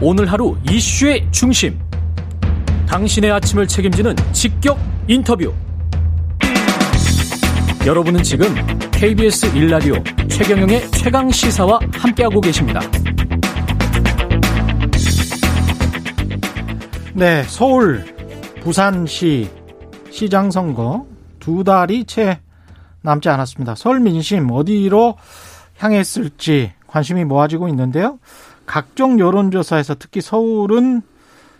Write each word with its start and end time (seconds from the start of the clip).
오늘 0.00 0.30
하루 0.30 0.56
이슈의 0.70 1.26
중심. 1.32 1.76
당신의 2.86 3.32
아침을 3.32 3.66
책임지는 3.66 4.14
직격 4.32 4.78
인터뷰. 5.08 5.52
여러분은 7.84 8.22
지금 8.22 8.46
KBS 8.92 9.52
1라디오 9.54 10.30
최경영의 10.30 10.88
최강 10.92 11.28
시사와 11.28 11.80
함께하고 11.94 12.40
계십니다. 12.40 12.80
네, 17.14 17.42
서울, 17.48 18.04
부산시 18.62 19.50
시장 20.10 20.52
선거 20.52 21.06
두 21.40 21.64
달이 21.64 22.04
채 22.04 22.40
남지 23.02 23.28
않았습니다. 23.30 23.74
서울 23.74 23.98
민심 23.98 24.48
어디로 24.48 25.16
향했을지 25.78 26.72
관심이 26.86 27.24
모아지고 27.24 27.66
있는데요. 27.68 28.20
각종 28.68 29.18
여론조사에서 29.18 29.96
특히 29.98 30.20
서울은 30.20 31.00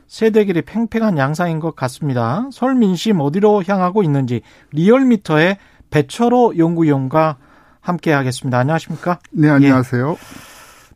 세대길이 0.07 0.63
팽팽한 0.63 1.19
양상인 1.19 1.59
것 1.59 1.75
같습니다. 1.75 2.49
서울 2.53 2.75
민심 2.75 3.21
어디로 3.21 3.65
향하고 3.67 4.03
있는지 4.03 4.43
리얼미터의 4.73 5.57
배철호 5.91 6.59
연구위원과 6.59 7.37
함께 7.81 8.13
하겠습니다. 8.13 8.59
안녕하십니까? 8.59 9.19
네, 9.33 9.49
안녕하세요. 9.49 10.11
예. 10.13 10.17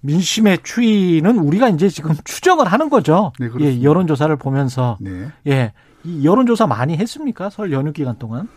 민심의 0.02 0.58
추이는 0.62 1.38
우리가 1.38 1.70
이제 1.70 1.88
지금 1.88 2.14
추정을 2.24 2.66
하는 2.66 2.90
거죠. 2.90 3.32
네, 3.40 3.48
그렇습니다. 3.48 3.80
예, 3.80 3.82
여론조사를 3.82 4.34
보면서. 4.36 4.98
네. 5.00 5.28
예. 5.46 5.72
이 6.04 6.26
여론조사 6.26 6.66
많이 6.66 6.96
했습니까? 6.98 7.48
설 7.48 7.72
연휴 7.72 7.92
기간 7.92 8.18
동안? 8.18 8.48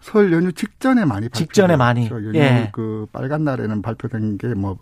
설 0.00 0.32
연휴 0.32 0.52
직전에 0.52 1.04
많이 1.04 1.28
직전에 1.28 1.76
많이. 1.76 2.08
연휴 2.08 2.34
예. 2.36 2.70
그 2.72 3.06
빨간 3.12 3.44
날에는 3.44 3.82
발표된 3.82 4.38
게 4.38 4.46
뭐 4.48 4.78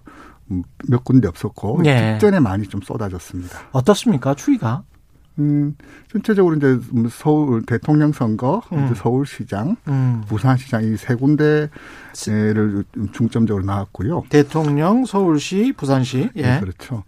몇 0.89 1.05
군데 1.05 1.29
없었고 1.29 1.83
예. 1.87 2.13
직전에 2.19 2.41
많이 2.41 2.67
좀 2.67 2.81
쏟아졌습니다. 2.83 3.59
어떻습니까? 3.73 4.35
추이가? 4.35 4.83
음, 5.39 5.75
전체적으로 6.13 6.57
이제 6.57 6.79
서울 7.11 7.65
대통령 7.65 8.13
선거, 8.13 8.61
음. 8.73 8.93
서울시장, 8.95 9.77
음. 9.89 10.23
부산시장 10.29 10.83
이 10.85 10.97
세 10.97 11.15
군데를 11.15 12.85
중점적으로 13.13 13.65
나왔고요. 13.65 14.25
대통령, 14.29 15.07
서울시, 15.07 15.73
부산시. 15.77 16.31
예. 16.37 16.43
네, 16.43 16.61
그렇죠. 16.61 17.05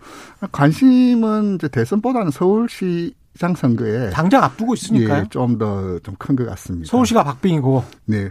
관심은 0.51 1.57
이제 1.57 1.69
대선보다는 1.69 2.31
서울시 2.31 3.15
장 3.39 3.55
선거에 3.55 4.11
당장 4.11 4.43
앞두고 4.45 4.75
있으니까요. 4.75 5.23
예, 5.25 5.29
좀더 5.31 5.98
좀 6.03 6.15
큰 6.19 6.37
것 6.37 6.47
같습니다. 6.51 6.89
서울시가 6.91 7.25
박빙이고. 7.25 7.85
네. 8.07 8.31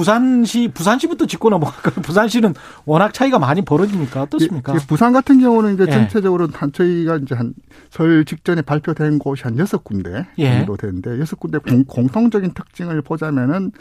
부산시 0.00 0.68
부산시부터 0.72 1.26
짚고 1.26 1.50
넘어갈까요? 1.50 1.96
부산시는 2.02 2.54
워낙 2.86 3.12
차이가 3.12 3.38
많이 3.38 3.62
벌어지니까 3.62 4.22
어떻습니까? 4.22 4.72
예, 4.72 4.78
예, 4.80 4.86
부산 4.86 5.12
같은 5.12 5.40
경우는 5.40 5.74
이제 5.74 5.84
예. 5.86 5.90
전체적으로 5.90 6.48
한 6.52 6.72
저희가 6.72 7.16
이제 7.18 7.34
한 7.34 7.52
설 7.90 8.24
직전에 8.24 8.62
발표된 8.62 9.18
곳이 9.18 9.42
한 9.42 9.58
여섯 9.58 9.82
군데 9.82 10.26
예. 10.38 10.58
정도 10.58 10.76
되는데 10.76 11.18
여섯 11.18 11.38
군데 11.40 11.58
공, 11.58 11.84
공통적인 11.84 12.54
특징을 12.54 13.02
보자면은 13.02 13.72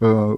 어 0.00 0.34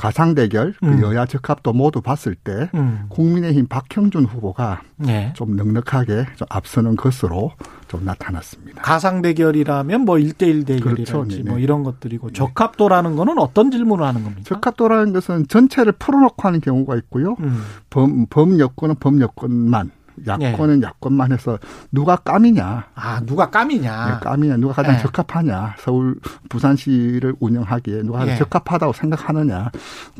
가상 0.00 0.34
대결, 0.34 0.72
그 0.80 0.86
음. 0.86 1.02
여야 1.02 1.26
적합도 1.26 1.74
모두 1.74 2.00
봤을 2.00 2.34
때 2.34 2.70
음. 2.72 3.04
국민의힘 3.10 3.66
박형준 3.66 4.24
후보가 4.24 4.80
네. 4.96 5.30
좀 5.36 5.56
넉넉하게 5.56 6.24
좀 6.36 6.46
앞서는 6.48 6.96
것으로 6.96 7.52
좀 7.86 8.06
나타났습니다. 8.06 8.80
가상 8.80 9.20
대결이라면 9.20 10.00
뭐 10.06 10.16
1대1 10.16 10.66
대결이랄지 10.66 11.12
그렇죠. 11.12 11.42
뭐 11.44 11.58
이런 11.58 11.84
것들이고 11.84 12.28
네. 12.28 12.32
적합도라는 12.32 13.14
거는 13.14 13.38
어떤 13.38 13.70
질문을 13.70 14.06
하는 14.06 14.24
겁니까? 14.24 14.42
적합도라는 14.46 15.12
것은 15.12 15.48
전체를 15.48 15.92
풀어놓고 15.92 16.48
하는 16.48 16.62
경우가 16.62 16.96
있고요. 16.96 17.36
음. 17.40 17.62
범, 17.90 18.24
범 18.30 18.58
여권은 18.58 18.94
범 19.00 19.20
여권만 19.20 19.90
야권은 20.26 20.80
네. 20.80 20.86
야권만 20.86 21.32
해서 21.32 21.58
누가 21.90 22.16
까미냐. 22.16 22.86
아, 22.94 23.20
누가 23.24 23.50
까미냐. 23.50 24.06
네, 24.06 24.12
까미냐. 24.20 24.56
누가 24.56 24.74
가장 24.74 24.96
네. 24.96 25.02
적합하냐. 25.02 25.76
서울, 25.78 26.16
부산시를 26.48 27.34
운영하기에 27.40 28.02
누가 28.02 28.20
가장 28.20 28.34
네. 28.34 28.38
적합하다고 28.38 28.92
생각하느냐. 28.92 29.70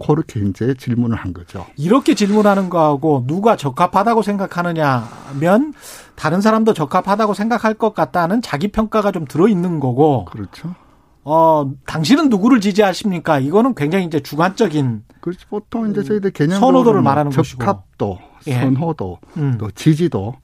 그렇게 0.04 0.40
이제 0.40 0.74
질문을 0.74 1.16
한 1.16 1.32
거죠. 1.32 1.66
이렇게 1.76 2.14
질문하는 2.14 2.70
거하고 2.70 3.24
누가 3.26 3.56
적합하다고 3.56 4.22
생각하느냐면 4.22 5.74
다른 6.14 6.40
사람도 6.40 6.74
적합하다고 6.74 7.34
생각할 7.34 7.74
것 7.74 7.94
같다는 7.94 8.42
자기 8.42 8.68
평가가 8.68 9.12
좀 9.12 9.24
들어있는 9.26 9.80
거고. 9.80 10.24
그렇죠. 10.26 10.74
어, 11.22 11.70
당신은 11.86 12.28
누구를 12.30 12.60
지지하십니까? 12.60 13.38
이거는 13.38 13.74
굉장히 13.74 14.06
이제 14.06 14.20
주관적인. 14.20 15.04
그렇죠. 15.20 15.46
보통 15.48 15.90
이제 15.90 16.02
저희들 16.02 16.30
개념 16.30 16.58
선호도를 16.60 17.02
말하는 17.02 17.30
것이고. 17.30 17.62
예. 18.46 18.60
선호도, 18.60 19.18
음. 19.36 19.56
또 19.58 19.70
지지도, 19.70 20.34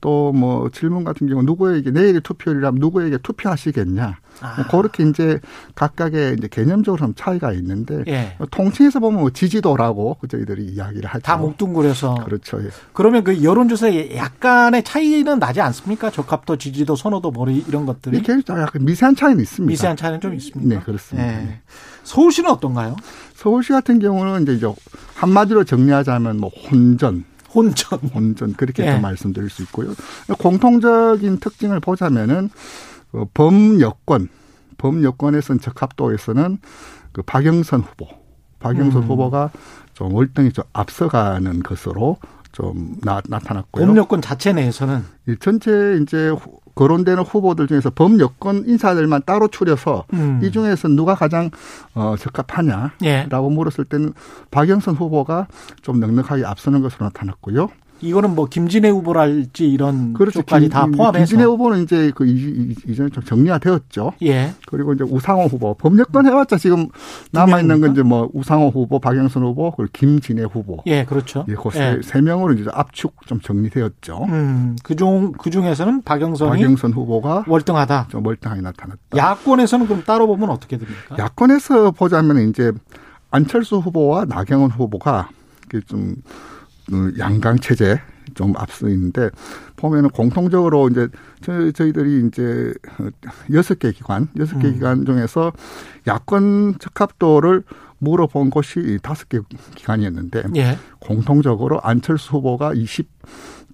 또 0.00 0.30
뭐 0.32 0.68
질문 0.70 1.02
같은 1.04 1.26
경우 1.26 1.42
누구에게 1.42 1.90
내일 1.90 2.20
투표일이라면 2.20 2.78
누구에게 2.78 3.18
투표하시겠냐. 3.18 4.18
아. 4.40 4.54
뭐 4.56 4.66
그렇게 4.82 5.02
이제 5.08 5.40
각각의 5.74 6.36
이제 6.38 6.48
개념적으로 6.48 6.98
좀 7.06 7.14
차이가 7.16 7.52
있는데 7.54 8.04
예. 8.06 8.36
통칭해서 8.50 9.00
보면 9.00 9.20
뭐 9.20 9.30
지지도라고 9.30 10.18
저희들이 10.28 10.66
이야기를 10.66 11.08
하죠. 11.08 11.22
다 11.22 11.36
뭉뚱그려서. 11.38 12.16
그렇죠. 12.24 12.62
예. 12.62 12.68
그러면 12.92 13.24
그 13.24 13.42
여론조사에 13.42 14.14
약간의 14.16 14.84
차이는 14.84 15.38
나지 15.38 15.60
않습니까? 15.62 16.10
적합도, 16.10 16.56
지지도, 16.56 16.94
선호도, 16.94 17.30
머리 17.30 17.64
이런 17.66 17.86
것들이. 17.86 18.18
이게 18.18 18.34
약간 18.48 18.84
미세한 18.84 19.16
차이는 19.16 19.42
있습니다. 19.42 19.70
미세한 19.70 19.96
차이는 19.96 20.20
좀 20.20 20.34
있습니다. 20.34 20.74
네, 20.74 20.80
그렇습니다. 20.84 21.28
예. 21.28 21.60
서울시는 22.04 22.50
어떤가요? 22.50 22.96
서울시 23.34 23.72
같은 23.72 23.98
경우는 23.98 24.54
이제 24.54 24.66
한마디로 25.14 25.64
정리하자면 25.64 26.36
뭐 26.38 26.50
혼전. 26.70 27.24
혼전. 27.54 28.00
혼전. 28.14 28.54
그렇게 28.54 28.86
예. 28.86 28.92
좀 28.92 29.02
말씀드릴 29.02 29.50
수 29.50 29.62
있고요. 29.62 29.94
공통적인 30.38 31.38
특징을 31.38 31.80
보자면은 31.80 32.50
그 33.12 33.24
범여권, 33.34 34.28
범여권에선 34.78 35.60
적합도에서는 35.60 36.58
그 37.12 37.22
박영선 37.22 37.80
후보, 37.80 38.08
박영선 38.58 39.02
음. 39.02 39.08
후보가 39.08 39.50
좀 39.94 40.12
월등히 40.12 40.52
좀 40.52 40.64
앞서가는 40.72 41.62
것으로 41.62 42.18
좀 42.52 42.96
나, 43.02 43.20
타났고요 43.20 43.86
범여권 43.86 44.20
자체 44.20 44.52
내에서는 44.52 45.04
전체 45.40 45.98
이제 46.02 46.30
거론되는 46.76 47.24
후보들 47.24 47.66
중에서 47.66 47.90
범여권 47.90 48.64
인사들만 48.68 49.22
따로 49.26 49.48
추려서 49.48 50.04
음. 50.12 50.40
이 50.42 50.52
중에서 50.52 50.88
누가 50.88 51.14
가장 51.14 51.50
어, 51.94 52.14
적합하냐라고 52.18 52.94
예. 53.04 53.26
물었을 53.26 53.86
때는 53.86 54.12
박영선 54.50 54.94
후보가 54.94 55.48
좀 55.82 55.98
넉넉하게 55.98 56.44
앞서는 56.44 56.82
것으로 56.82 57.06
나타났고요. 57.06 57.68
이거는 58.00 58.34
뭐 58.34 58.46
김진애 58.46 58.88
후보랄지 58.90 59.68
이런 59.68 60.12
그렇죠. 60.12 60.40
쪽까지 60.40 60.68
다 60.68 60.86
포함해서 60.86 61.24
김진애 61.24 61.44
후보는 61.44 61.82
이제 61.82 62.12
그 62.14 62.26
이전에 62.26 63.10
좀 63.10 63.24
정리가 63.24 63.58
되었죠. 63.58 64.12
예. 64.22 64.52
그리고 64.66 64.92
이제 64.92 65.04
우상호 65.04 65.44
후보 65.44 65.74
법력권 65.74 66.26
해왔자 66.26 66.58
지금 66.58 66.88
남아 67.32 67.60
있는 67.60 67.80
건 67.80 67.92
이제 67.92 68.02
뭐 68.02 68.28
우상호 68.32 68.68
후보, 68.68 68.98
박영선 68.98 69.42
후보, 69.42 69.70
그리고 69.70 69.90
김진애 69.92 70.44
후보. 70.44 70.82
예, 70.86 71.04
그렇죠. 71.04 71.44
예, 71.48 71.54
그 71.54 71.70
예. 71.76 72.00
세 72.02 72.20
명으로 72.20 72.54
이제 72.54 72.68
압축 72.72 73.26
좀 73.26 73.40
정리되었죠. 73.40 74.24
음, 74.28 74.76
그중 74.82 75.32
그 75.32 75.50
중에서는 75.50 76.02
박영선이 76.02 76.50
박영선 76.50 76.92
후보가 76.92 77.44
월등하다. 77.46 78.08
좀 78.10 78.26
월등하게 78.26 78.60
나타났다. 78.60 79.16
야권에서는 79.16 79.86
그럼 79.86 80.02
따로 80.04 80.26
보면 80.26 80.50
어떻게 80.50 80.76
됩니까? 80.76 81.16
야권에서 81.18 81.92
보자면 81.92 82.48
이제 82.48 82.72
안철수 83.30 83.76
후보와 83.78 84.24
나경원 84.26 84.70
후보가 84.70 85.30
좀그 85.86 86.22
양강 87.18 87.58
체제 87.58 88.00
좀 88.34 88.54
앞서 88.56 88.88
있는데 88.88 89.30
보면은 89.76 90.10
공통적으로 90.10 90.88
이제 90.88 91.08
저희들이 91.40 92.26
이제 92.26 92.72
여섯 93.52 93.78
개 93.78 93.92
기관, 93.92 94.28
여섯 94.38 94.58
개 94.58 94.68
음. 94.68 94.74
기관 94.74 95.06
중에서 95.06 95.52
야권 96.06 96.78
적합도를 96.78 97.62
물어본 97.98 98.50
곳이 98.50 98.98
다섯 99.02 99.28
개 99.28 99.40
기관이었는데 99.74 100.44
예. 100.56 100.78
공통적으로 101.00 101.80
안철수 101.82 102.32
후보가 102.36 102.74
20 102.74 103.08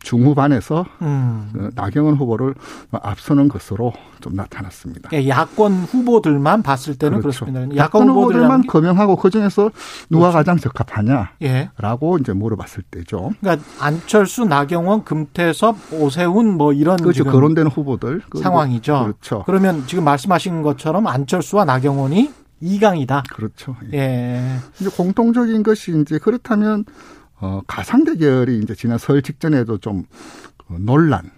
중후반에서 0.02 0.84
음. 1.02 1.50
그 1.52 1.70
나경원 1.74 2.16
후보를 2.16 2.54
앞서는 2.90 3.48
것으로 3.48 3.92
좀 4.20 4.34
나타났습니다. 4.34 5.10
예, 5.12 5.28
야권 5.28 5.84
후보들만 5.84 6.62
봤을 6.62 6.96
때는 6.96 7.20
그렇죠. 7.20 7.44
그렇습니다. 7.44 7.76
야권, 7.76 8.08
후보들만 8.08 8.66
거명하고 8.66 9.16
그 9.16 9.30
중에서 9.30 9.70
누가 10.10 10.30
그렇죠. 10.30 10.38
가장 10.38 10.56
적합하냐라고 10.58 12.16
예. 12.16 12.20
이제 12.20 12.32
물어봤을 12.32 12.82
때죠. 12.90 13.30
그러니까 13.40 13.64
안철수, 13.80 14.44
나경원, 14.44 15.04
금태섭, 15.04 15.76
오세훈 15.92 16.56
뭐 16.56 16.72
이런 16.72 16.96
그렇죠. 16.96 17.24
거론되는 17.24 17.70
후보들 17.70 18.22
상황이죠. 18.40 19.02
그렇죠. 19.04 19.42
그러면 19.46 19.84
지금 19.86 20.04
말씀하신 20.04 20.62
것처럼 20.62 21.06
안철수와 21.06 21.64
나경원이 21.64 22.41
2강이다. 22.62 23.28
그렇죠. 23.34 23.76
예. 23.92 24.56
이제 24.80 24.88
공통적인 24.88 25.62
것이 25.62 26.00
이제 26.00 26.18
그렇다면 26.18 26.84
어, 27.40 27.60
가상 27.66 28.04
대결이 28.04 28.58
이제 28.58 28.74
지난 28.74 28.98
설 28.98 29.22
직전에도 29.22 29.78
좀그 29.78 30.76
논란. 30.78 31.30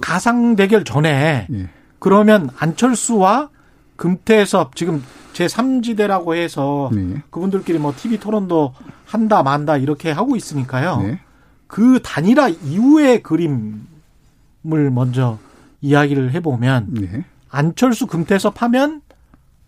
가상 0.00 0.56
대결 0.56 0.84
전에 0.84 1.46
예. 1.52 1.68
그러면 1.98 2.48
안철수와 2.58 3.50
금태섭 3.96 4.74
지금 4.74 5.02
제 5.34 5.46
3지대라고 5.46 6.34
해서 6.34 6.90
네. 6.92 7.22
그분들끼리 7.30 7.78
뭐 7.78 7.94
TV 7.94 8.18
토론도 8.18 8.74
한다 9.04 9.42
만다 9.42 9.76
이렇게 9.76 10.10
하고 10.10 10.36
있으니까요. 10.36 11.02
네. 11.02 11.20
그 11.66 12.00
단일화 12.02 12.48
이후의 12.48 13.22
그림을 13.22 14.90
먼저 14.90 15.38
이야기를 15.82 16.32
해보면 16.32 16.94
네. 16.94 17.24
안철수 17.50 18.06
금태섭 18.06 18.62
하면 18.62 19.02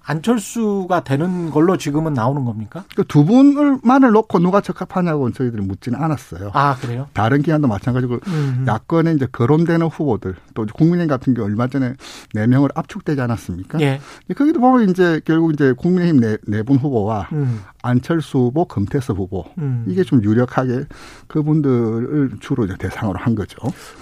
안철수가 0.05 1.05
되는 1.05 1.51
걸로 1.51 1.77
지금은 1.77 2.15
나오는 2.15 2.45
겁니까? 2.45 2.85
그 2.97 3.05
두 3.05 3.25
분을만을 3.27 4.11
놓고 4.13 4.39
누가 4.39 4.61
적합하냐고 4.61 5.31
저희들이 5.33 5.63
묻지는 5.63 6.01
않았어요. 6.03 6.51
아 6.55 6.77
그래요? 6.81 7.09
다른 7.13 7.43
기관도 7.43 7.69
마찬가지고 7.69 8.21
음. 8.27 8.65
야권에 8.67 9.13
이제 9.13 9.27
거론되는 9.31 9.87
후보들 9.89 10.35
또 10.55 10.67
국민의힘 10.67 11.09
같은 11.09 11.35
경우 11.35 11.47
얼마 11.47 11.67
전에 11.67 11.95
네 12.35 12.47
명을 12.47 12.71
압축되지 12.75 13.21
않았습니까? 13.21 13.81
예. 13.81 14.01
거기도 14.37 14.61
보면 14.61 14.89
이제 14.89 15.21
결국 15.25 15.53
이제 15.53 15.73
국민의힘 15.77 16.21
네, 16.21 16.37
네분 16.47 16.79
후보와 16.79 17.29
음. 17.33 17.61
안철수 17.83 18.39
후보, 18.39 18.65
금태섭 18.65 19.19
후보 19.19 19.45
음. 19.59 19.85
이게 19.89 20.05
좀 20.05 20.23
유력하게 20.23 20.87
그분들을 21.27 22.31
주로 22.41 22.65
이제 22.65 22.77
대상으로 22.79 23.19
한 23.19 23.35
거죠. 23.35 23.57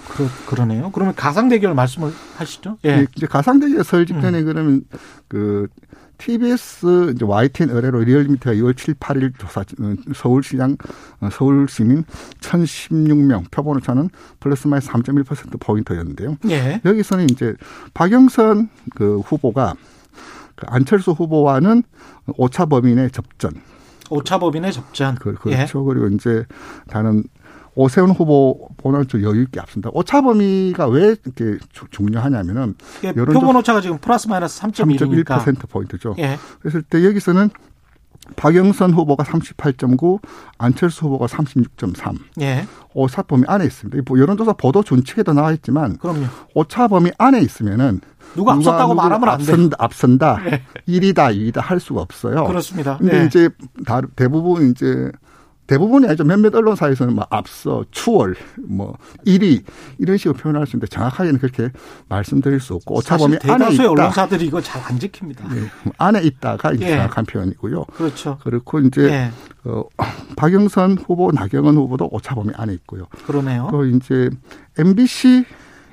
그러, 0.09 0.29
그러네요. 0.45 0.91
그러면 0.91 1.15
가상 1.15 1.49
대결 1.49 1.73
말씀을 1.73 2.11
하시죠? 2.37 2.77
예. 2.85 3.07
이제 3.15 3.25
가상 3.25 3.59
대결 3.59 3.83
설 3.83 4.05
직전에 4.05 4.39
음. 4.39 4.45
그러면 4.45 4.83
그 5.27 5.67
TBS 6.19 7.13
이제 7.15 7.25
YTN 7.25 7.71
의뢰로 7.71 8.01
리얼미터가 8.01 8.55
2월 8.57 8.77
7, 8.77 8.93
8일 8.93 9.33
조사 9.39 9.61
어, 9.61 9.95
서울시장 10.13 10.77
어, 11.19 11.29
서울 11.31 11.67
시민 11.67 12.03
1,016명 12.41 13.49
표본 13.49 13.77
오차는 13.77 14.09
플러스 14.39 14.67
마이너스 14.67 14.89
3.1% 14.89 15.59
포인트였는데요. 15.59 16.37
예. 16.49 16.79
여기서는 16.85 17.25
이제 17.31 17.55
박영선 17.95 18.69
그 18.95 19.19
후보가 19.21 19.73
그 19.73 19.79
안철수 20.69 21.11
후보와는 21.11 21.83
오차 22.37 22.65
범인의 22.65 23.11
접전. 23.11 23.51
오차법인의 24.09 24.73
접전. 24.73 25.15
그, 25.15 25.35
예. 25.47 25.55
그렇죠. 25.55 25.83
그리고 25.85 26.07
이제 26.07 26.45
다른 26.89 27.23
오세훈 27.75 28.09
후보보다는 28.11 29.07
좀 29.07 29.23
여유 29.23 29.43
있게 29.43 29.61
앞선다. 29.61 29.89
오차 29.93 30.19
범위가 30.21 30.87
왜 30.87 31.15
이렇게 31.23 31.57
주- 31.71 31.85
중요하냐면은 31.89 32.75
여론조- 33.15 33.33
표본 33.33 33.55
오차가 33.55 33.79
지금 33.79 33.97
플러스 33.99 34.27
마이너스 34.27 34.59
3.1이니까. 34.61 35.39
3.1% 35.45 35.69
포인트죠. 35.69 36.15
예. 36.19 36.37
그랬을 36.59 36.81
때 36.81 37.05
여기서는 37.05 37.49
박영선 38.35 38.93
후보가 38.93 39.23
38.9, 39.23 40.19
안철수 40.57 41.05
후보가 41.05 41.25
36.3. 41.27 42.17
예. 42.41 42.65
오차 42.93 43.23
범위 43.23 43.43
안에 43.47 43.65
있습니다. 43.65 43.97
이 43.97 44.19
여론조사 44.19 44.53
보도 44.53 44.83
준칙에도 44.83 45.33
나와 45.33 45.51
있지만 45.53 45.97
그럼요. 45.97 46.25
오차 46.53 46.87
범위 46.87 47.11
안에 47.17 47.41
있으면은 47.41 48.01
누가 48.35 48.53
앞섰다고 48.53 48.93
누구를 48.93 49.09
말하면 49.09 49.29
안 49.29 49.37
돼요. 49.39 49.53
앞선다, 49.53 49.77
앞선다, 49.79 50.41
예. 50.45 50.63
1이다, 50.87 51.35
2이다 51.35 51.61
할 51.61 51.79
수가 51.79 52.01
없어요. 52.01 52.45
그렇습니다. 52.45 52.97
근데 52.97 53.21
예. 53.21 53.25
이제 53.25 53.49
다 53.85 54.01
대부분 54.15 54.71
이제 54.71 55.11
대부분이 55.71 56.05
아니죠. 56.05 56.25
몇몇 56.25 56.53
언론사에서는 56.53 57.15
뭐 57.15 57.25
앞서, 57.29 57.85
추월, 57.91 58.35
뭐 58.67 58.97
1위 59.25 59.63
이런 59.99 60.17
식으로 60.17 60.33
표현할 60.35 60.67
수 60.67 60.75
있는데 60.75 60.87
정확하게는 60.87 61.39
그렇게 61.39 61.69
말씀드릴 62.09 62.59
수 62.59 62.73
없고 62.75 62.95
오차 62.95 63.15
범위 63.15 63.35
사실 63.35 63.51
안에 63.51 63.73
있다. 63.73 63.89
언론사들이 63.89 64.45
이거 64.45 64.59
잘 64.61 64.81
안 64.81 64.99
지킵니다. 64.99 65.55
예, 65.55 65.69
안에 65.97 66.21
있다가 66.23 66.73
이제 66.73 66.85
예. 66.87 66.89
정확한 66.95 67.25
표현이고요. 67.25 67.85
그렇죠. 67.95 68.37
그렇고 68.43 68.79
이제 68.79 69.03
예. 69.03 69.31
어, 69.63 69.83
박영선 70.35 70.97
후보, 71.05 71.31
나경원 71.31 71.75
후보도 71.75 72.09
오차 72.11 72.35
범위 72.35 72.51
안에 72.55 72.73
있고요. 72.73 73.05
그러네요. 73.25 73.69
또 73.71 73.85
이제 73.85 74.29
MBC 74.77 75.45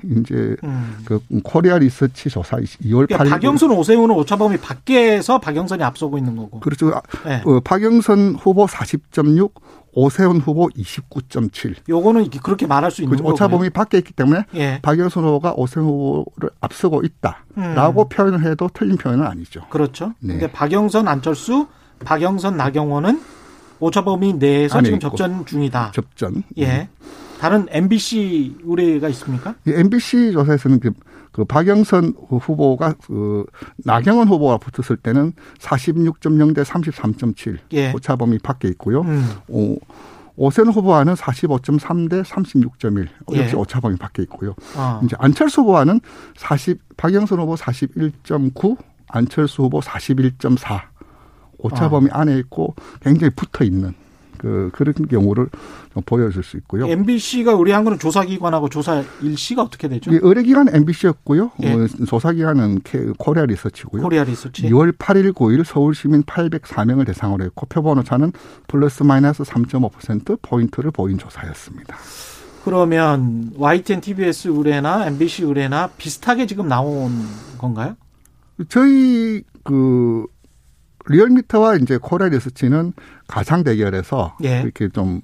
이제 0.03 0.55
음. 0.63 0.97
그 1.05 1.19
코리아 1.43 1.77
리서치 1.77 2.29
조사 2.29 2.57
2월 2.57 3.07
그러니까 3.07 3.23
8일 3.23 3.29
박영순 3.29 3.71
오세훈은 3.71 4.15
오차범위 4.15 4.57
밖에서 4.57 5.39
박영선이 5.39 5.83
앞서고 5.83 6.17
있는 6.17 6.35
거고. 6.35 6.59
그렇죠. 6.59 6.89
아, 6.89 7.01
예. 7.27 7.41
어, 7.45 7.59
박영선 7.59 8.35
후보 8.35 8.65
40.6, 8.65 9.51
오세훈 9.93 10.37
후보 10.39 10.69
29.7. 10.69 11.75
요거는 11.89 12.29
그렇게 12.43 12.67
말할 12.67 12.91
수 12.91 13.01
있는 13.01 13.09
그렇죠. 13.09 13.23
거고요. 13.23 13.33
오차 13.33 13.47
범위 13.47 13.69
밖에 13.69 13.97
있기 13.97 14.13
때문에 14.13 14.45
예. 14.55 14.79
박영선 14.81 15.23
후보가 15.23 15.53
오세훈 15.55 15.87
후보를 15.87 16.51
앞서고 16.61 17.01
있다라고 17.03 18.09
표현을 18.09 18.43
해도 18.43 18.69
틀린 18.73 18.97
표현은 18.97 19.25
아니죠. 19.25 19.61
그렇죠. 19.69 20.13
네. 20.19 20.33
근데 20.33 20.51
박영선, 20.51 21.07
안철수, 21.07 21.67
박영선, 22.05 22.55
나경원은 22.57 23.21
오차범위 23.79 24.33
내에서 24.33 24.81
지금 24.81 24.97
있고. 24.97 25.09
접전 25.09 25.45
중이다. 25.45 25.91
접전. 25.93 26.43
예. 26.57 26.89
다른 27.39 27.67
MBC 27.69 28.57
의뢰가 28.63 29.07
있습니까? 29.09 29.55
이 29.65 29.71
MBC 29.71 30.33
조사에서는 30.33 30.81
그, 30.81 30.91
그 31.31 31.45
박영선 31.45 32.13
후보가 32.29 32.95
그 33.01 33.45
나경원 33.77 34.27
후보가 34.27 34.57
붙었을 34.57 34.97
때는 34.97 35.31
46.0 35.57 36.53
대 36.53 36.63
33.7 36.63 37.57
예. 37.71 37.93
오차 37.93 38.17
범위 38.17 38.37
밖에 38.39 38.67
있고요. 38.67 39.01
음. 39.01 39.25
오, 39.47 39.77
오세훈 40.35 40.69
후보와는 40.69 41.13
45.3 41.13 42.09
대 42.09 42.21
36.1 42.21 43.07
예. 43.33 43.39
역시 43.39 43.55
오차 43.55 43.79
범위 43.79 43.95
밖에 43.95 44.21
있고요. 44.23 44.53
어. 44.75 44.99
이제 45.03 45.15
안철수 45.17 45.61
후보와는 45.61 46.01
40 46.35 46.97
박영선 46.97 47.39
후보 47.39 47.55
41.9 47.55 48.77
안철수 49.07 49.63
후보 49.63 49.79
41.4 49.79 50.81
오차 51.57 51.85
아. 51.85 51.89
범위 51.89 52.09
안에 52.11 52.37
있고 52.39 52.75
굉장히 53.01 53.31
붙어 53.33 53.63
있는 53.63 53.93
그 54.39 54.71
그런 54.73 54.93
경우를 54.93 55.49
좀 55.93 56.01
보여줄 56.03 56.43
수 56.43 56.57
있고요. 56.57 56.87
MBC가 56.87 57.51
의뢰한 57.51 57.83
거는 57.83 57.99
조사기관하고 57.99 58.69
조사 58.69 59.03
일시가 59.21 59.61
어떻게 59.61 59.87
되죠? 59.87 60.11
이 60.11 60.19
의뢰기관 60.21 60.73
MBC였고요. 60.73 61.51
예. 61.61 61.73
어, 61.73 61.87
조사기관은 62.07 62.81
코리아 63.17 63.45
리서치고요. 63.45 64.01
코리아 64.01 64.23
리서치. 64.23 64.63
2월 64.63 64.97
8일, 64.97 65.33
9일 65.33 65.63
서울 65.63 65.93
시민 65.93 66.23
804명을 66.23 67.05
대상으로 67.05 67.43
했고 67.43 67.67
표본 67.67 67.99
오 67.99 68.03
차는 68.03 68.31
플러스 68.67 69.03
마이너스 69.03 69.43
3.5% 69.43 70.39
포인트를 70.41 70.91
보인 70.91 71.17
조사였습니다. 71.17 71.97
그러면 72.63 73.51
YTN, 73.57 74.01
TBS 74.01 74.49
의뢰나 74.49 75.07
MBC 75.07 75.43
의뢰나 75.43 75.87
비슷하게 75.97 76.45
지금 76.45 76.67
나온 76.67 77.11
건가요? 77.57 77.95
저희 78.67 79.43
그 79.63 80.25
리얼미터와 81.09 81.75
이제 81.75 81.97
코리아 82.01 82.29
리서치는 82.29 82.93
가상 83.27 83.63
대결에서 83.63 84.37
예. 84.43 84.61
이렇게 84.61 84.89
좀 84.89 85.21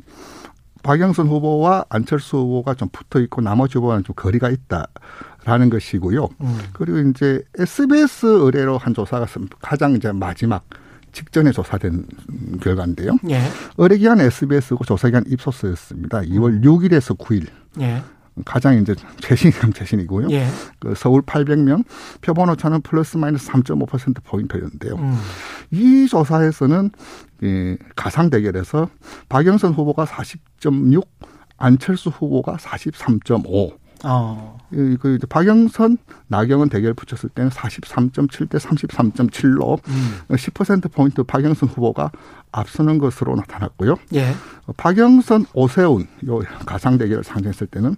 박영선 0.84 1.28
후보와 1.28 1.86
안철수 1.90 2.38
후보가 2.38 2.76
좀 2.76 2.90
붙어 2.92 3.20
있고 3.22 3.42
나머지 3.42 3.78
후보와는 3.78 4.04
좀 4.04 4.14
거리가 4.16 4.50
있다라는 4.50 5.70
것이고요. 5.72 6.28
음. 6.42 6.60
그리고 6.74 7.00
이제 7.10 7.42
SBS 7.58 8.26
의뢰로 8.26 8.78
한 8.78 8.94
조사가 8.94 9.26
가장 9.60 9.94
이제 9.94 10.12
마지막 10.12 10.64
직전에 11.12 11.52
조사된 11.52 12.06
결과인데요. 12.62 13.18
예. 13.30 13.42
의뢰기관 13.78 14.20
SBS고 14.20 14.84
조사기관 14.84 15.24
입소스였습니다. 15.28 16.22
2월 16.22 16.64
6일에서 16.64 17.18
9일. 17.18 17.48
예. 17.80 18.04
가장 18.44 18.78
이제 18.78 18.96
최신이면 19.22 19.74
최신이고요. 19.74 20.28
예. 20.32 20.48
그 20.80 20.94
서울 20.96 21.22
800명, 21.22 21.86
표본 22.22 22.50
오차는 22.50 22.82
플러스 22.82 23.18
마이너스 23.18 23.50
3.5% 23.50 24.24
포인트였는데요. 24.24 24.96
음. 24.96 25.18
이 25.72 26.08
조사에서는 26.08 26.92
이 27.44 27.77
가상 27.96 28.30
대결에서 28.30 28.89
박영선 29.30 29.74
후보가 29.74 30.06
40.6, 30.06 31.08
안철수 31.58 32.10
후보가 32.10 32.58
43.5. 32.58 33.85
어. 34.08 34.58
이- 34.72 34.98
그 35.00 35.16
이제 35.16 35.26
박영선, 35.28 35.98
나경원 36.28 36.70
대결 36.70 36.94
붙였을 36.94 37.30
때는 37.30 37.50
43.7 37.50 38.50
대 38.50 38.58
33.7로 38.58 39.80
음. 39.88 40.20
10% 40.30 40.92
포인트 40.92 41.24
박영선 41.24 41.70
후보가 41.70 42.12
앞서는 42.52 42.98
것으로 43.00 43.36
나타났고요. 43.36 43.96
예. 44.14 44.34
박영선, 44.78 45.46
오세훈 45.54 46.08
요 46.28 46.40
가상 46.66 46.98
대결을 46.98 47.24
상정했을 47.24 47.68
때는 47.68 47.96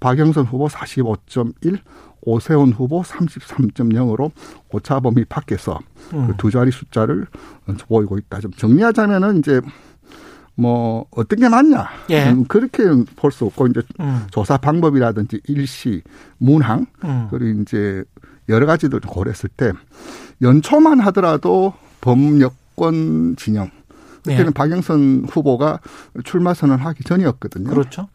박영선 0.00 0.44
후보 0.44 0.68
45.1, 0.68 1.78
오세훈 2.22 2.72
후보 2.72 3.02
33.0으로 3.02 4.30
오차 4.70 5.00
범위 5.00 5.24
밖에서 5.24 5.78
음. 6.12 6.26
그두 6.28 6.50
자리 6.50 6.70
숫자를 6.70 7.26
보이고 7.88 8.18
있다. 8.18 8.40
좀 8.40 8.50
정리하자면은 8.52 9.38
이제 9.38 9.60
뭐 10.56 11.06
어떤 11.10 11.38
게 11.38 11.48
맞냐? 11.48 11.88
예. 12.10 12.30
음, 12.30 12.44
그렇게 12.46 12.82
볼 13.16 13.30
수 13.30 13.44
없고 13.44 13.66
이제 13.68 13.82
음. 14.00 14.26
조사 14.30 14.56
방법이라든지 14.56 15.42
일시, 15.48 16.02
문항 16.38 16.86
음. 17.04 17.28
그리고 17.30 17.60
이제 17.60 18.02
여러 18.48 18.64
가지들 18.66 19.00
좀 19.00 19.10
고려했을 19.10 19.50
때 19.56 19.72
연초만 20.40 21.00
하더라도 21.00 21.74
범여권 22.00 23.36
진영 23.36 23.70
그때는 24.24 24.46
예. 24.46 24.50
박영선 24.50 25.26
후보가 25.30 25.80
출마 26.24 26.54
선언하기 26.54 27.04
전이었거든요. 27.04 27.68
그렇죠. 27.70 28.08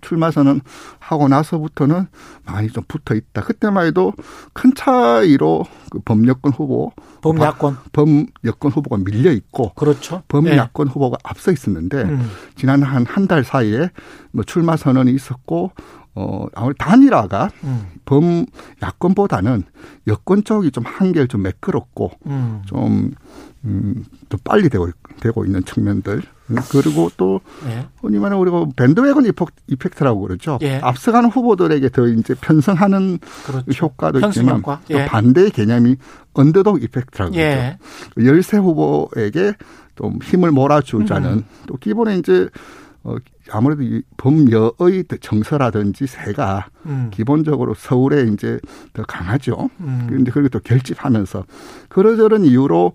출마 0.00 0.30
선언 0.30 0.60
하고 0.98 1.28
나서부터는 1.28 2.06
많이 2.44 2.68
좀 2.68 2.84
붙어 2.88 3.14
있다. 3.14 3.42
그때만 3.42 3.86
해도 3.86 4.12
큰 4.52 4.74
차이로 4.74 5.64
그 5.90 6.00
범여권 6.00 6.52
후보, 6.52 6.92
범야권. 7.22 7.76
범여권 7.92 8.72
후보가 8.72 8.98
밀려 9.04 9.30
있고 9.32 9.72
그렇죠. 9.74 10.22
범야권 10.28 10.88
후보가 10.88 11.18
앞서 11.24 11.52
있었는데 11.52 11.98
예. 11.98 12.02
음. 12.02 12.30
지난 12.56 12.82
한 12.82 13.04
한 13.06 13.26
달 13.28 13.44
사이에 13.44 13.90
뭐 14.32 14.44
출마 14.44 14.76
선언이 14.76 15.12
있었고 15.12 15.72
어 16.14 16.46
아무래도 16.54 16.76
단일화가 16.78 17.50
음. 17.64 17.86
범 18.04 18.46
야권보다는 18.82 19.62
여권 20.08 20.42
쪽이 20.44 20.70
좀 20.72 20.84
한결 20.86 21.28
좀 21.28 21.42
매끄럽고 21.42 22.10
음. 22.26 22.62
좀, 22.66 23.12
음, 23.64 24.04
좀 24.28 24.40
빨리 24.44 24.68
되고, 24.68 24.88
있- 24.88 24.94
되고 25.20 25.44
있는 25.44 25.64
측면들 25.64 26.22
그리고 26.70 27.10
또 27.16 27.40
예. 27.66 27.86
흔히 28.00 28.18
말하는 28.18 28.38
우리가 28.40 28.66
밴드웨건 28.76 29.26
이펙트 29.66 30.02
라고 30.04 30.20
그러죠. 30.20 30.58
예. 30.62 30.76
앞서가는 30.82 31.28
후보들에게 31.28 31.88
더 31.90 32.06
이제 32.06 32.34
편성하는 32.40 33.18
그렇죠. 33.44 33.84
효과도 33.86 34.20
있지만 34.28 34.58
효과. 34.58 34.80
예. 34.90 35.04
또 35.04 35.10
반대의 35.10 35.50
개념이 35.50 35.96
언더독 36.32 36.82
이펙트라고 36.84 37.34
예. 37.34 37.78
그러죠. 38.14 38.30
열세 38.30 38.56
후보에게 38.58 39.52
좀 39.96 40.18
힘을 40.22 40.52
몰아주자는 40.52 41.30
음. 41.30 41.44
또 41.66 41.76
기본에 41.76 42.16
이제 42.16 42.48
어 43.04 43.16
아무래도 43.50 43.82
이 43.82 44.02
범여의 44.16 45.04
정서라든지 45.20 46.06
세가 46.06 46.68
음. 46.86 47.10
기본적으로 47.12 47.74
서울에 47.74 48.24
이제 48.24 48.58
더 48.92 49.02
강하죠. 49.04 49.70
음. 49.80 50.06
그런데 50.08 50.30
그리고 50.30 50.48
또 50.48 50.60
결집하면서 50.60 51.44
그러저런 51.88 52.44
이유로 52.44 52.92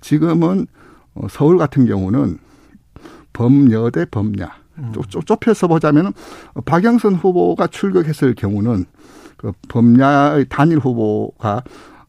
지금은 0.00 0.66
어, 1.14 1.26
서울 1.30 1.56
같은 1.56 1.86
경우는 1.86 2.38
범여 3.32 3.90
대 3.90 4.04
범야. 4.06 4.64
음. 4.78 4.92
좁혀서 5.08 5.68
보자면 5.68 6.12
박영선 6.64 7.14
후보가 7.14 7.68
출격했을 7.68 8.34
경우는 8.34 8.86
그 9.36 9.52
범야의 9.68 10.46
단일 10.48 10.78
후보가 10.78 11.62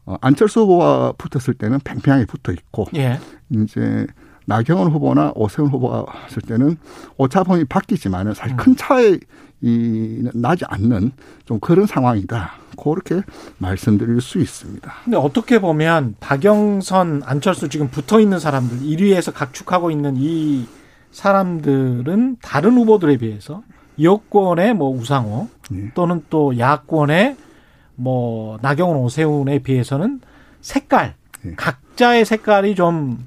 어, 0.06 0.16
안철수 0.20 0.60
후보와 0.60 1.12
붙었을 1.12 1.54
때는 1.54 1.80
팽팽하게 1.84 2.26
붙어 2.26 2.52
있고 2.52 2.86
예. 2.96 3.20
이제 3.50 4.06
나경원 4.46 4.90
후보나 4.90 5.32
오세훈 5.34 5.70
후보가 5.70 6.06
했을 6.24 6.42
때는 6.42 6.78
오차범위 7.18 7.64
바뀌지만은 7.64 8.34
사실 8.34 8.54
음. 8.54 8.56
큰 8.56 8.76
차이 8.76 9.18
이 9.60 10.28
나지 10.34 10.64
않는 10.68 11.12
좀 11.44 11.60
그런 11.60 11.86
상황이다. 11.86 12.52
그렇게 12.76 13.22
말씀드릴 13.58 14.20
수 14.20 14.38
있습니다. 14.38 14.92
근데 15.04 15.16
어떻게 15.16 15.60
보면 15.60 16.14
박영선, 16.20 17.22
안철수 17.24 17.68
지금 17.68 17.88
붙어 17.88 18.20
있는 18.20 18.38
사람들 18.38 18.80
1위에서 18.80 19.32
각축하고 19.32 19.90
있는 19.90 20.14
이 20.16 20.66
사람들은 21.10 22.36
다른 22.42 22.76
후보들에 22.76 23.16
비해서 23.16 23.62
여권의 24.00 24.74
뭐 24.74 24.90
우상호 24.90 25.48
네. 25.70 25.90
또는 25.94 26.22
또 26.28 26.58
야권의 26.58 27.36
뭐 27.94 28.58
나경원, 28.60 28.98
오세훈에 28.98 29.60
비해서는 29.60 30.20
색깔 30.60 31.14
네. 31.42 31.54
각자의 31.56 32.26
색깔이 32.26 32.74
좀 32.74 33.26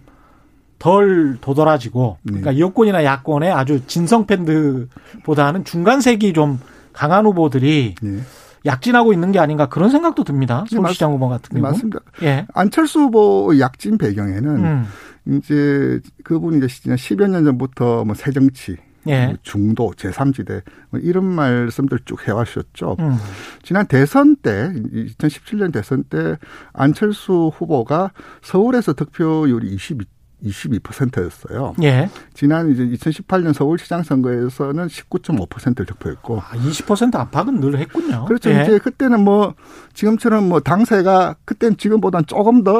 덜 0.79 1.37
도드라지고 1.41 2.17
네. 2.23 2.39
그러니까 2.39 2.57
여권이나 2.57 3.03
야권의 3.03 3.51
아주 3.51 3.85
진성 3.85 4.25
팬들보다는 4.25 5.65
중간 5.65 6.01
색이 6.01 6.33
좀 6.33 6.59
강한 6.93 7.25
후보들이 7.25 7.95
네. 8.01 8.19
약진하고 8.65 9.13
있는 9.13 9.31
게 9.31 9.39
아닌가 9.39 9.67
그런 9.67 9.89
생각도 9.89 10.23
듭니다. 10.23 10.65
네, 10.69 10.75
서울시장 10.75 11.11
후보 11.13 11.29
같은 11.29 11.49
경우. 11.53 11.61
맞습니다. 11.61 11.99
예. 12.23 12.45
안철수 12.53 12.99
후보 13.01 13.57
약진 13.59 13.97
배경에는 13.97 14.65
음. 14.65 14.85
이제 15.27 15.99
그분이 16.23 16.57
이제 16.57 16.67
10여 16.67 17.29
년 17.29 17.45
전부터 17.45 18.03
뭐 18.03 18.15
새정치, 18.15 18.77
예. 19.07 19.27
뭐 19.27 19.35
중도, 19.43 19.91
제3지대 19.95 20.63
뭐 20.89 20.99
이런 20.99 21.25
말씀들 21.25 21.99
쭉 22.05 22.27
해왔었죠. 22.27 22.97
음. 22.99 23.17
지난 23.63 23.87
대선 23.87 24.35
때 24.35 24.71
2017년 24.73 25.71
대선 25.71 26.03
때 26.03 26.37
안철수 26.73 27.51
후보가 27.55 28.11
서울에서 28.41 28.93
득표율이 28.93 29.73
22 29.73 30.05
22%였어요. 30.43 31.75
예. 31.83 32.09
지난 32.33 32.71
이제 32.71 32.85
2018년 32.85 33.53
서울시장 33.53 34.03
선거에서는 34.03 34.87
19.5%를 34.87 35.85
득표했고. 35.85 36.39
아, 36.39 36.55
20% 36.55 37.15
압박은 37.15 37.59
늘 37.59 37.77
했군요. 37.77 38.25
그렇죠. 38.25 38.51
예. 38.51 38.63
이제 38.63 38.79
그때는 38.79 39.23
뭐 39.23 39.55
지금처럼 39.93 40.47
뭐 40.47 40.59
당세가 40.59 41.35
그때는 41.45 41.77
지금보다는 41.77 42.25
조금 42.27 42.63
더 42.63 42.79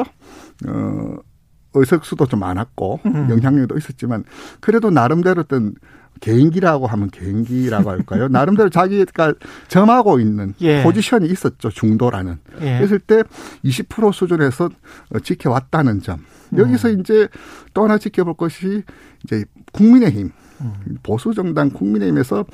어, 0.66 1.16
의석수도 1.74 2.26
좀 2.26 2.40
많았고 2.40 3.00
음. 3.06 3.28
영향력도 3.30 3.76
있었지만 3.76 4.24
그래도 4.60 4.90
나름대로 4.90 5.42
어떤 5.42 5.74
개인기라고 6.20 6.86
하면 6.86 7.10
개인기라고 7.10 7.90
할까요? 7.90 8.28
나름대로 8.28 8.68
자기가 8.68 9.34
점하고 9.68 10.20
있는 10.20 10.54
예. 10.60 10.82
포지션이 10.82 11.28
있었죠. 11.28 11.70
중도라는. 11.70 12.38
예. 12.60 12.78
그랬을 12.78 12.98
때 12.98 13.22
20% 13.64 14.12
수준에서 14.12 14.70
지켜왔다는 15.22 16.02
점. 16.02 16.24
여기서 16.56 16.88
음. 16.90 17.00
이제 17.00 17.28
또 17.74 17.84
하나 17.84 17.98
지켜볼 17.98 18.34
것이 18.34 18.82
이제 19.24 19.44
국민의힘. 19.72 20.30
음. 20.62 20.72
보수 21.02 21.32
정당 21.32 21.70
국민의힘에서 21.70 22.44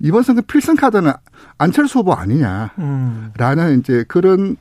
이번 0.00 0.24
선거 0.24 0.42
필승 0.42 0.74
카드는 0.74 1.12
안철수 1.56 2.00
후보 2.00 2.12
아니냐라는 2.12 2.70
음. 2.78 3.78
이제 3.78 4.04
그런 4.08 4.56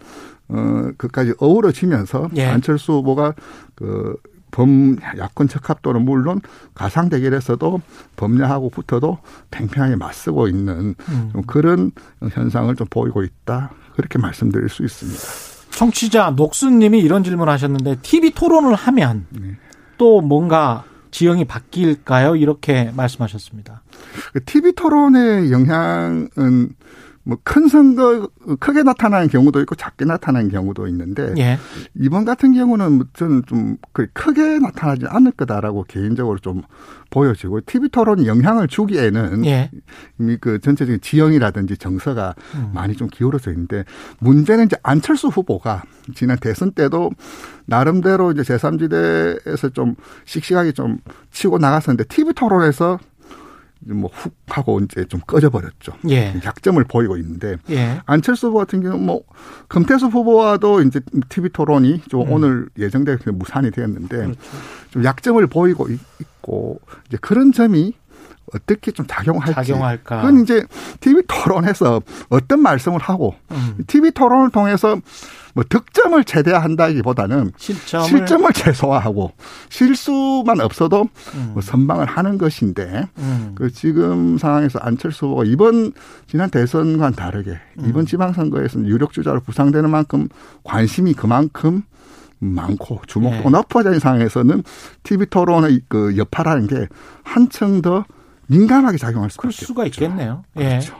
어, 0.47 0.91
그까지 0.97 1.33
어우러지면서 1.39 2.29
예. 2.35 2.45
안철수 2.45 2.93
후보가 2.93 3.33
그 3.75 4.15
범 4.53 4.97
야권 5.17 5.47
적합도는 5.47 6.05
물론 6.05 6.39
가상 6.75 7.09
대결에서도 7.09 7.81
범야하고 8.15 8.69
붙어도 8.69 9.17
팽팽하게 9.49 9.95
맞서고 9.95 10.47
있는 10.47 10.93
음. 11.09 11.31
그런 11.47 11.91
현상을 12.31 12.73
좀 12.75 12.87
보이고 12.89 13.23
있다. 13.23 13.71
그렇게 13.95 14.19
말씀드릴 14.19 14.69
수 14.69 14.83
있습니다. 14.83 15.52
청취자 15.83 16.31
녹수님이 16.31 16.99
이런 16.99 17.25
질문 17.25 17.49
하셨는데 17.49 17.97
TV 18.01 18.31
토론을 18.31 18.73
하면 18.73 19.25
네. 19.31 19.57
또 19.97 20.21
뭔가 20.21 20.85
지형이 21.11 21.43
바뀔까요? 21.45 22.37
이렇게 22.37 22.91
말씀하셨습니다. 22.95 23.83
TV 24.45 24.71
그 24.71 24.75
토론의 24.75 25.51
영향은 25.51 26.69
뭐 27.23 27.37
큰 27.53 27.67
선거 27.67 28.27
크게 28.59 28.83
나타나는 28.83 29.27
경우도 29.27 29.61
있고 29.61 29.75
작게 29.75 30.05
나타나는 30.05 30.49
경우도 30.49 30.87
있는데 30.87 31.33
예. 31.37 31.59
이번 31.95 32.25
같은 32.25 32.53
경우는 32.53 33.03
저는 33.13 33.43
좀 33.45 33.77
크게 33.91 34.59
나타나지 34.59 35.05
않을 35.07 35.31
거다라고 35.33 35.85
개인적으로 35.87 36.39
좀 36.39 36.63
보여지고 37.09 37.61
TV 37.65 37.89
토론이 37.89 38.27
영향을 38.27 38.67
주기에는 38.67 39.45
예. 39.45 39.69
이미 40.19 40.37
그 40.37 40.59
전체적인 40.59 41.01
지형이라든지 41.01 41.77
정서가 41.77 42.33
음. 42.55 42.71
많이 42.73 42.95
좀 42.95 43.07
기울어져 43.07 43.51
있는데 43.51 43.85
문제는 44.19 44.65
이제 44.65 44.77
안철수 44.81 45.27
후보가 45.27 45.83
지난 46.15 46.37
대선 46.39 46.71
때도 46.71 47.11
나름대로 47.65 48.31
이제 48.31 48.41
제3지대에서 48.41 49.73
좀 49.73 49.95
씩씩하게 50.25 50.71
좀 50.71 50.97
치고 51.31 51.59
나갔었는데 51.59 52.05
TV 52.05 52.33
토론에서 52.33 52.99
뭐훅 53.85 54.33
하고 54.47 54.79
이제 54.79 55.05
좀 55.05 55.19
꺼져버렸죠. 55.25 55.93
예. 56.09 56.33
약점을 56.43 56.83
보이고 56.85 57.17
있는데 57.17 57.57
예. 57.69 58.01
안철수 58.05 58.47
후보 58.47 58.59
같은 58.59 58.81
경우는 58.81 59.05
뭐 59.05 59.23
금태수 59.67 60.07
후보와도 60.07 60.81
이제 60.81 60.99
TV 61.29 61.49
토론이 61.49 62.01
좀 62.09 62.21
음. 62.21 62.31
오늘 62.31 62.69
예정되어 62.77 63.17
무산이 63.33 63.71
되었는데 63.71 64.17
그렇죠. 64.17 64.39
좀 64.91 65.03
약점을 65.03 65.45
보이고 65.47 65.87
있고 65.89 66.79
이제 67.07 67.17
그런 67.21 67.51
점이 67.51 67.93
어떻게 68.55 68.91
좀 68.91 69.05
작용할지. 69.07 69.53
작용할까. 69.53 70.21
그건 70.21 70.41
이제 70.41 70.63
TV 70.99 71.23
토론에서 71.27 72.01
어떤 72.29 72.61
말씀을 72.61 72.99
하고 72.99 73.35
음. 73.51 73.77
TV 73.87 74.11
토론을 74.11 74.51
통해서 74.51 74.97
뭐 75.53 75.63
득점을 75.67 76.23
최대화한다기보다는 76.23 77.51
실점을, 77.57 78.07
실점을 78.07 78.53
최소화하고 78.53 79.33
실수만 79.69 80.59
없어도 80.61 81.07
음. 81.35 81.51
뭐 81.53 81.61
선방을 81.61 82.07
하는 82.07 82.37
것인데 82.37 83.07
음. 83.19 83.51
그 83.55 83.71
지금 83.71 84.37
상황에서 84.37 84.79
안철수 84.79 85.27
후보가 85.27 85.43
이번 85.45 85.93
지난 86.27 86.49
대선과는 86.49 87.15
다르게 87.15 87.51
음. 87.79 87.85
이번 87.87 88.05
지방선거에서는 88.05 88.87
유력 88.87 89.13
주자로 89.13 89.41
부상되는 89.41 89.89
만큼 89.89 90.27
관심이 90.63 91.13
그만큼 91.13 91.83
많고 92.39 93.01
주목도가 93.07 93.43
네. 93.43 93.49
높아진 93.49 93.99
상황에서는 93.99 94.63
TV 95.03 95.27
토론의 95.27 95.81
그 95.87 96.17
여파라는 96.17 96.67
게 96.67 96.87
한층 97.23 97.81
더 97.81 98.05
민감하게 98.47 98.97
작용할 98.97 99.29
수가, 99.29 99.49
수가 99.51 99.85
있겠네요. 99.85 100.43
예. 100.57 100.63
그렇죠. 100.63 100.95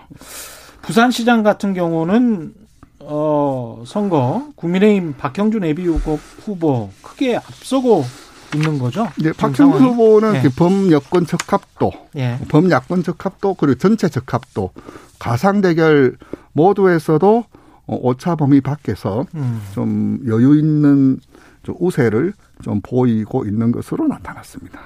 부산시장 0.81 1.43
같은 1.43 1.73
경우는 1.73 2.53
어, 2.99 3.83
선거 3.85 4.49
국민의힘 4.55 5.15
박형준 5.17 5.65
예비 5.65 5.85
후보 5.85 6.15
후보 6.15 6.89
크게 7.01 7.35
앞서고 7.35 8.05
있는 8.55 8.77
거죠. 8.77 9.09
네, 9.21 9.31
박형준 9.33 9.71
후보는 9.71 10.35
예. 10.35 10.49
범여권 10.55 11.25
적합도, 11.25 11.91
예. 12.15 12.39
범야권 12.49 13.03
적합도 13.03 13.55
그리고 13.55 13.77
전체 13.77 14.07
적합도, 14.07 14.71
가상 15.19 15.61
대결 15.61 16.17
모두에서도 16.53 17.45
어, 17.85 17.95
오차 18.01 18.35
범위 18.35 18.61
밖에서 18.61 19.25
음. 19.35 19.61
좀 19.73 20.19
여유 20.27 20.57
있는 20.57 21.19
좀 21.63 21.75
우세를 21.79 22.33
좀 22.61 22.79
보이고 22.81 23.45
있는 23.45 23.71
것으로 23.71 24.07
나타났습니다. 24.07 24.79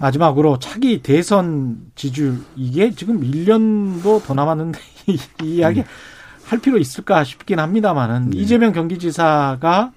마지막으로 0.00 0.58
차기 0.58 1.02
대선 1.02 1.78
지지율 1.94 2.38
이게 2.56 2.90
지금 2.90 3.20
1년도 3.20 4.24
더 4.24 4.34
남았는데 4.34 4.78
이 5.42 5.56
이야기 5.56 5.80
음. 5.80 5.84
할 6.46 6.58
필요 6.58 6.78
있을까 6.78 7.22
싶긴 7.22 7.60
합니다만은 7.60 8.30
네. 8.30 8.38
이재명 8.38 8.72
경기지사가 8.72 9.92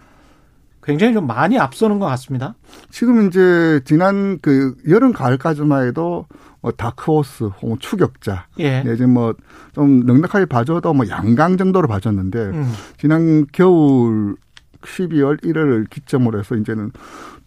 굉장히 0.83 1.13
좀 1.13 1.25
많이 1.25 1.57
앞서는 1.57 1.97
것 1.97 2.05
같습니다. 2.07 2.55
지금 2.91 3.27
이제 3.27 3.79
지난 3.85 4.37
그 4.41 4.75
여름 4.89 5.13
가을까지만 5.13 5.87
해도 5.87 6.27
뭐 6.61 6.71
다크호스 6.71 7.45
혹은 7.61 7.77
추격자 7.79 8.47
예. 8.59 8.83
이제 8.93 9.05
뭐좀 9.05 10.05
넉넉하게 10.05 10.45
봐줘도 10.45 10.93
뭐 10.93 11.07
양강 11.07 11.57
정도로 11.57 11.87
봐줬는데 11.87 12.39
음. 12.39 12.71
지난 12.97 13.47
겨울 13.53 14.35
12월 14.81 15.41
1일 15.41 15.89
기점으로 15.89 16.39
해서 16.39 16.55
이제는 16.55 16.91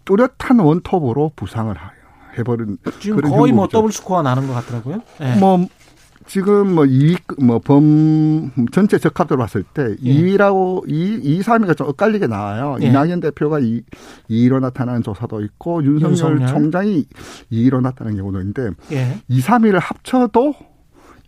뚜렷한 0.07 0.59
원톱으로 0.59 1.33
부상을 1.37 1.77
해버린 2.39 2.79
지금 3.01 3.21
거의 3.23 3.53
뭐 3.53 3.69
더블 3.69 3.93
스코어 3.93 4.23
나는 4.23 4.47
것 4.47 4.55
같더라고요. 4.55 5.03
네. 5.21 5.39
뭐 5.39 5.67
지금 6.27 6.75
뭐 6.75 6.85
이익 6.85 7.23
뭐범 7.41 8.51
전체 8.73 8.99
적합도로 8.99 9.39
봤을 9.41 9.63
때 9.63 9.95
예. 10.03 10.13
2위라고 10.13 10.83
2, 10.89 11.21
2, 11.23 11.41
3위가 11.41 11.77
좀 11.77 11.89
엇갈리게 11.89 12.27
나와요. 12.27 12.77
예. 12.81 12.87
이낙연 12.87 13.21
대표가 13.21 13.61
2, 13.61 13.83
2위로 14.31 14.61
나타나는 14.61 15.03
조사도 15.03 15.43
있고 15.43 15.85
윤석열, 15.85 16.11
윤석열. 16.41 16.49
총장이 16.49 17.07
2위로 17.53 17.81
나타나는 17.81 18.19
경우도 18.19 18.41
있는데 18.41 18.71
예. 18.93 19.21
2, 19.29 19.41
3위를 19.41 19.79
합쳐도 19.81 20.55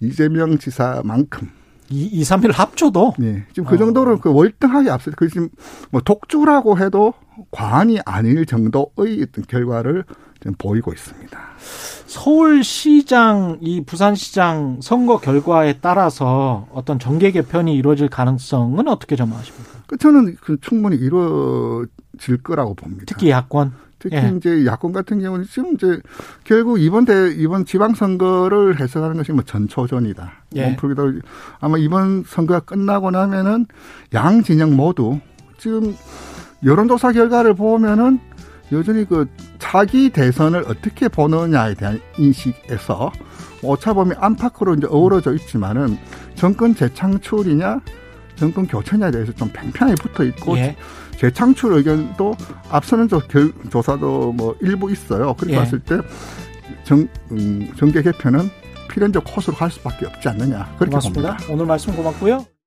이재명 0.00 0.58
지사만큼 0.58 1.48
2, 1.90 2.06
2 2.06 2.22
3위를 2.22 2.52
합쳐도? 2.52 3.14
네. 3.18 3.44
지금 3.52 3.68
그 3.68 3.78
정도로 3.78 4.14
어. 4.14 4.18
그 4.20 4.32
월등하게 4.32 4.90
앞서, 4.90 5.10
그 5.16 5.28
지금 5.28 5.48
뭐 5.90 6.00
독주라고 6.00 6.78
해도 6.78 7.14
과언이 7.50 8.00
아닐 8.04 8.44
정도의 8.46 9.22
어떤 9.22 9.44
결과를 9.46 10.04
지금 10.40 10.54
보이고 10.58 10.92
있습니다. 10.92 11.38
서울시장, 12.06 13.58
이 13.60 13.84
부산시장 13.84 14.80
선거 14.82 15.18
결과에 15.18 15.78
따라서 15.80 16.66
어떤 16.72 16.98
정계 16.98 17.32
개편이 17.32 17.74
이루어질 17.74 18.08
가능성은 18.08 18.88
어떻게 18.88 19.16
전망하십니까? 19.16 19.70
그 19.86 19.96
저는 19.96 20.36
그 20.40 20.58
충분히 20.60 20.96
이루어질 20.96 22.42
거라고 22.42 22.74
봅니다. 22.74 23.04
특히 23.06 23.30
야권. 23.30 23.87
특히 23.98 24.16
예. 24.16 24.32
이제 24.36 24.64
야권 24.64 24.92
같은 24.92 25.20
경우는 25.20 25.44
지금 25.44 25.74
이제 25.74 26.00
결국 26.44 26.80
이번 26.80 27.04
대 27.04 27.32
이번 27.32 27.64
지방 27.64 27.94
선거를 27.94 28.80
해석하는 28.80 29.16
것이 29.16 29.32
뭐 29.32 29.42
전초전이다. 29.42 30.32
예. 30.56 30.66
몸풀기도 30.66 31.20
아마 31.60 31.78
이번 31.78 32.24
선거가 32.24 32.60
끝나고 32.60 33.10
나면은 33.10 33.66
양 34.14 34.42
진영 34.42 34.76
모두 34.76 35.18
지금 35.58 35.96
여론조사 36.64 37.12
결과를 37.12 37.54
보면은 37.54 38.20
여전히 38.70 39.04
그 39.04 39.26
차기 39.58 40.10
대선을 40.10 40.64
어떻게 40.68 41.08
보느냐에 41.08 41.74
대한 41.74 42.00
인식에서 42.18 43.10
오차 43.62 43.94
범위 43.94 44.12
안팎으로 44.16 44.74
이제 44.74 44.86
어우러져 44.88 45.34
있지만은 45.34 45.98
정권 46.34 46.74
재창출이냐 46.74 47.80
정권 48.36 48.66
교체냐에 48.66 49.10
대해서 49.10 49.32
좀 49.32 49.50
팽팽하게 49.52 50.00
붙어 50.00 50.24
있고 50.24 50.56
예. 50.58 50.76
재창출 51.18 51.72
의견도 51.74 52.34
앞서는 52.70 53.08
조, 53.08 53.20
조사도 53.70 54.32
뭐 54.32 54.56
일부 54.60 54.90
있어요. 54.90 55.34
그렇게 55.34 55.54
예. 55.54 55.58
봤을 55.58 55.80
때 55.80 55.98
정, 56.84 57.08
음, 57.32 57.70
정계 57.76 58.02
개편은 58.02 58.48
필연적 58.88 59.24
코스로 59.24 59.56
갈 59.56 59.70
수밖에 59.70 60.06
없지 60.06 60.28
않느냐 60.28 60.64
그렇게 60.76 60.90
고맙습니다. 60.90 61.36
봅니다. 61.36 61.52
오늘 61.52 61.66
말씀 61.66 61.94
고맙고요. 61.94 62.57